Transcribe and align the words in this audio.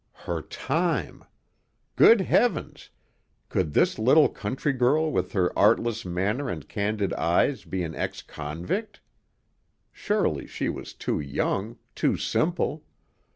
Her 0.25 0.41
time! 0.41 1.25
Good 1.95 2.21
Heavens, 2.21 2.89
could 3.49 3.73
this 3.75 3.99
little 3.99 4.29
country 4.29 4.73
girl 4.73 5.11
with 5.11 5.33
her 5.33 5.55
artless 5.55 6.05
manner 6.05 6.49
and 6.49 6.67
candid 6.67 7.13
eyes 7.13 7.65
be 7.65 7.83
an 7.83 7.93
ex 7.93 8.23
convict? 8.23 8.99
Surely 9.91 10.47
she 10.47 10.69
was 10.69 10.95
too 10.95 11.19
young, 11.19 11.77
too 11.93 12.17
simple. 12.17 12.83